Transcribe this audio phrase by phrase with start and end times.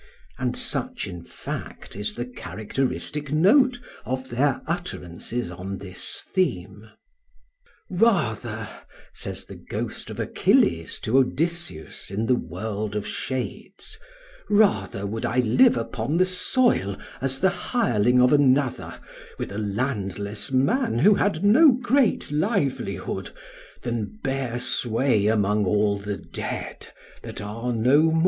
[0.39, 6.89] And such, in fact, is the characteristic note of their utterances on this theme.
[7.87, 8.67] "Rather,"
[9.13, 13.99] says the ghost of Achilles to Odysseus in the world of shades,
[14.49, 18.99] "rather would I live upon the soil as the hireling of another,
[19.37, 23.29] with a landless man who had no great livelihood,
[23.83, 26.87] than bear sway among all the dead
[27.21, 28.19] that are no more."